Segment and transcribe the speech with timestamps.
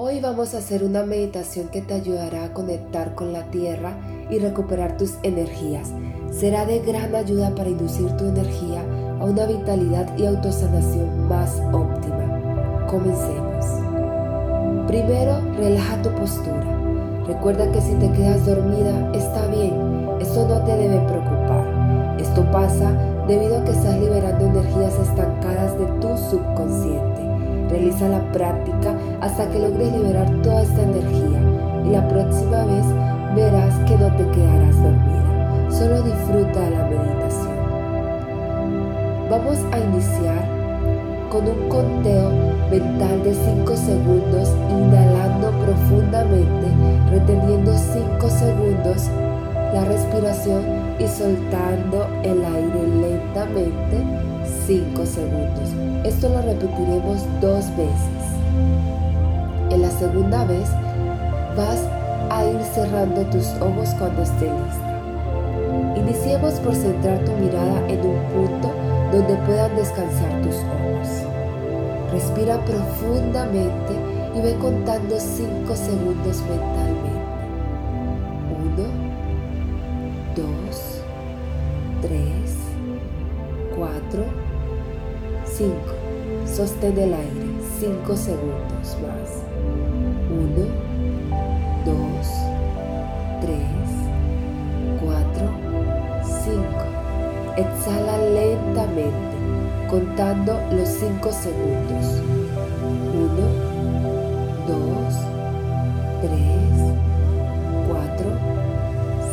[0.00, 3.94] Hoy vamos a hacer una meditación que te ayudará a conectar con la tierra
[4.30, 5.88] y recuperar tus energías.
[6.30, 8.80] Será de gran ayuda para inducir tu energía
[9.18, 12.86] a una vitalidad y autosanación más óptima.
[12.88, 13.66] Comencemos.
[14.86, 16.78] Primero, relaja tu postura.
[17.26, 19.74] Recuerda que si te quedas dormida está bien,
[20.20, 22.14] eso no te debe preocupar.
[22.20, 22.92] Esto pasa
[23.26, 27.18] debido a que estás liberando energías estancadas de tu subconsciente.
[27.68, 28.77] Realiza la práctica
[29.20, 31.40] hasta que logres liberar toda esta energía
[31.84, 32.84] y la próxima vez
[33.34, 35.70] verás que no te quedarás dormida.
[35.70, 37.58] Solo disfruta de la meditación.
[39.30, 40.58] Vamos a iniciar
[41.30, 42.30] con un conteo
[42.70, 46.66] mental de 5 segundos, inhalando profundamente,
[47.10, 49.08] reteniendo 5 segundos
[49.74, 50.64] la respiración
[50.98, 54.02] y soltando el aire lentamente
[54.66, 55.68] 5 segundos.
[56.04, 58.18] Esto lo repetiremos dos veces.
[59.70, 60.70] En la segunda vez
[61.54, 61.78] vas
[62.30, 64.88] a ir cerrando tus ojos cuando esté lista.
[65.94, 68.72] Iniciemos por centrar tu mirada en un punto
[69.12, 71.08] donde puedan descansar tus ojos.
[72.12, 73.92] Respira profundamente
[74.34, 77.10] y ve contando 5 segundos mentalmente.
[78.76, 78.88] 1,
[80.34, 80.46] 2,
[82.02, 82.20] 3,
[83.76, 84.24] 4,
[85.44, 85.74] 5.
[86.46, 87.48] Sostén el aire
[87.80, 89.47] 5 segundos más.
[98.98, 102.22] Lentamente, contando los 5 segundos.
[103.14, 103.68] 1,
[104.66, 105.14] 2,
[106.22, 106.30] 3,
[107.88, 108.26] 4,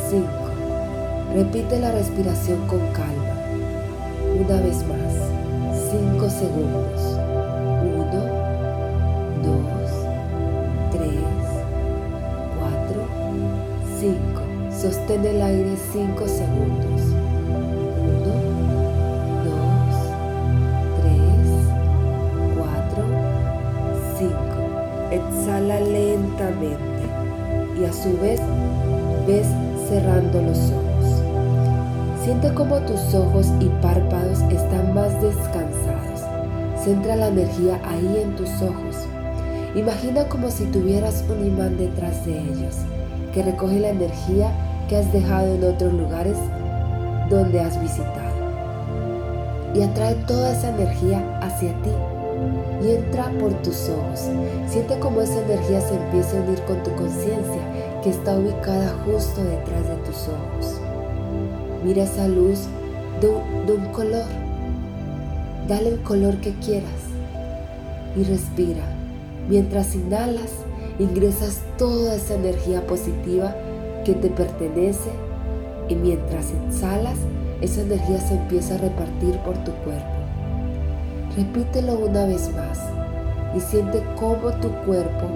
[0.10, 0.28] 5.
[1.34, 3.36] Repite la respiración con calma.
[4.40, 5.14] Una vez más.
[5.92, 7.02] 5 segundos.
[7.84, 8.06] 1,
[9.44, 9.56] 2,
[10.92, 11.10] 3,
[12.60, 13.08] 4,
[14.00, 14.42] 5.
[14.72, 16.85] Sostén el aire 5 segundos.
[26.50, 28.40] Y a su vez
[29.26, 29.48] ves
[29.90, 32.24] cerrando los ojos.
[32.24, 36.22] Siente como tus ojos y párpados están más descansados.
[36.84, 38.96] Centra la energía ahí en tus ojos.
[39.76, 42.76] Imagina como si tuvieras un imán detrás de ellos,
[43.34, 44.52] que recoge la energía
[44.88, 46.38] que has dejado en otros lugares
[47.30, 48.36] donde has visitado.
[49.74, 51.92] Y atrae toda esa energía hacia ti
[52.84, 54.22] y entra por tus ojos.
[54.68, 59.44] Siente como esa energía se empieza a unir con tu conciencia que está ubicada justo
[59.44, 60.80] detrás de tus ojos.
[61.84, 62.62] Mira esa luz
[63.22, 64.26] de un, de un color.
[65.68, 66.90] Dale el color que quieras
[68.16, 68.84] y respira.
[69.50, 70.52] Mientras inhalas,
[71.00, 73.56] ingresas toda esa energía positiva
[74.04, 75.10] que te pertenece
[75.90, 77.18] y mientras exhalas,
[77.62, 80.15] esa energía se empieza a repartir por tu cuerpo.
[81.36, 82.80] Repítelo una vez más
[83.54, 85.28] y siente cómo tu cuerpo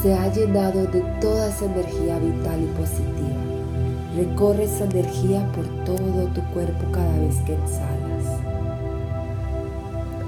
[0.00, 3.44] se ha llenado de toda esa energía vital y positiva.
[4.16, 8.40] Recorre esa energía por todo tu cuerpo cada vez que exhalas.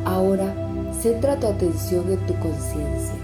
[0.04, 0.52] Ahora,
[1.00, 3.16] centra tu atención en tu conciencia.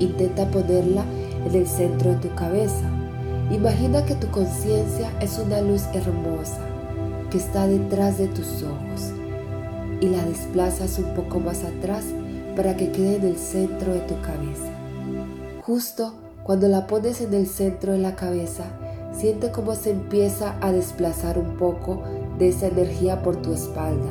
[0.00, 1.04] Intenta ponerla
[1.46, 2.84] en el centro de tu cabeza.
[3.50, 6.60] Imagina que tu conciencia es una luz hermosa
[7.30, 9.14] que está detrás de tus ojos
[10.02, 12.04] y la desplazas un poco más atrás
[12.56, 14.68] para que quede en el centro de tu cabeza.
[15.62, 18.64] Justo cuando la pones en el centro de la cabeza,
[19.16, 22.02] siente cómo se empieza a desplazar un poco
[22.36, 24.10] de esa energía por tu espalda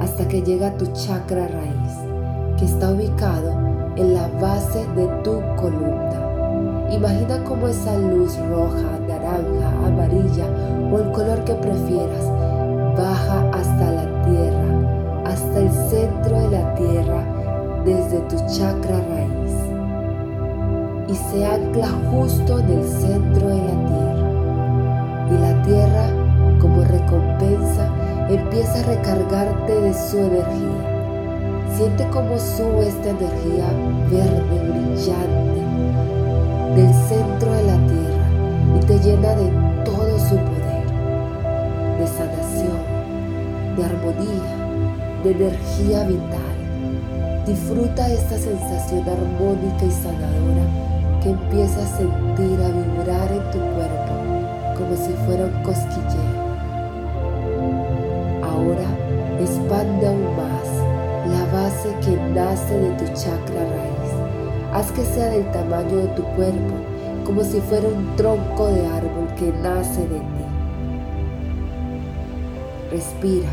[0.00, 3.50] hasta que llega a tu chakra raíz, que está ubicado
[3.96, 6.88] en la base de tu columna.
[6.92, 10.46] Imagina cómo esa luz roja, naranja, amarilla
[10.92, 12.21] o el color que prefieras
[21.32, 24.28] se ancla justo en el centro de la tierra.
[25.30, 26.06] Y la tierra,
[26.60, 27.88] como recompensa,
[28.28, 31.72] empieza a recargarte de su energía.
[31.74, 33.64] Siente cómo sube esta energía
[34.10, 35.62] verde, brillante,
[36.76, 38.28] del centro de la tierra
[38.76, 40.86] y te llena de todo su poder,
[41.98, 42.78] de sanación,
[43.76, 47.46] de armonía, de energía vital.
[47.46, 50.91] Disfruta esta sensación armónica y sanadora
[51.22, 54.12] que empieza a sentir, a vibrar en tu cuerpo
[54.76, 56.42] como si fuera un cosquilleo.
[58.42, 58.88] Ahora
[59.40, 60.68] expande aún más
[61.28, 63.92] la base que nace de tu chakra raíz
[64.72, 66.74] Haz que sea del tamaño de tu cuerpo,
[67.26, 70.44] como si fuera un tronco de árbol que nace de ti.
[72.90, 73.50] Respira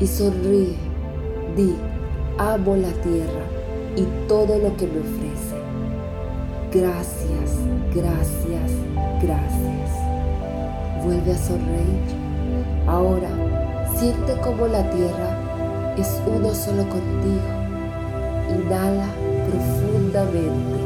[0.00, 0.74] y sonríe.
[1.54, 1.76] Di,
[2.38, 3.44] amo la tierra
[3.94, 5.57] y todo lo que me ofrece.
[6.70, 7.56] Gracias,
[7.94, 8.70] gracias,
[9.22, 9.90] gracias.
[11.02, 12.02] Vuelve a sonreír.
[12.86, 13.30] Ahora
[13.96, 17.40] siente como la tierra es uno solo contigo.
[18.54, 19.08] Inhala
[19.48, 20.78] profundamente.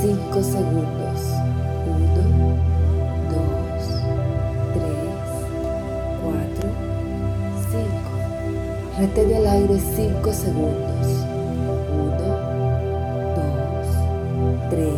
[0.00, 1.20] Cinco segundos.
[1.86, 2.56] Uno,
[3.30, 3.84] dos,
[4.72, 5.14] tres,
[6.22, 6.70] cuatro,
[7.70, 8.98] cinco.
[8.98, 11.23] Retén el aire cinco segundos.
[14.74, 14.90] 3,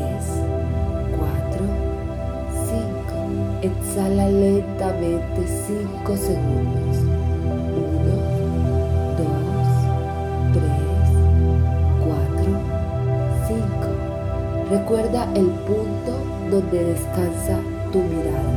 [1.19, 1.61] 4,
[2.64, 2.81] 5.
[3.61, 6.96] Exhala lentamente 5 segundos.
[6.96, 8.08] 1,
[9.19, 9.28] 2,
[10.55, 10.64] 3,
[12.06, 12.56] 4,
[13.49, 13.61] 5.
[14.70, 16.12] Recuerda el punto
[16.50, 17.61] donde descansa
[17.93, 18.52] tu mirada.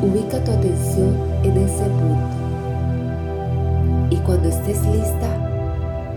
[0.00, 2.36] Ubica tu atención en ese punto.
[4.08, 5.28] Y cuando estés lista,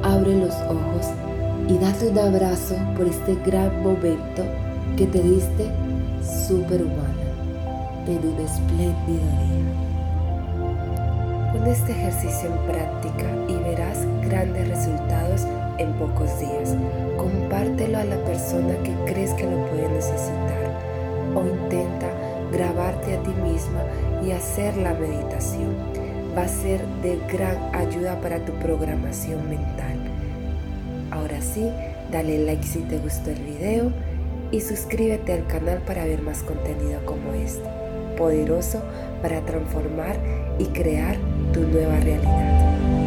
[0.02, 1.12] abre los ojos
[1.68, 4.44] y date un abrazo por este gran momento
[4.96, 5.70] que te diste
[6.48, 7.28] superhumana
[8.08, 9.88] en un espléndido día.
[11.52, 15.46] Pon este ejercicio en práctica y verás grandes resultados
[15.78, 16.76] en pocos días.
[17.18, 20.80] Compártelo a la persona que crees que lo puede necesitar
[21.36, 22.10] o intenta
[22.52, 23.84] grabarte a ti misma
[24.26, 25.76] y hacer la meditación.
[26.38, 29.97] Va a ser de gran ayuda para tu programación mental.
[32.12, 33.92] Dale like si te gustó el video
[34.52, 37.68] y suscríbete al canal para ver más contenido como este,
[38.18, 38.82] poderoso
[39.22, 40.18] para transformar
[40.60, 41.18] y crear
[41.54, 43.07] tu nueva realidad.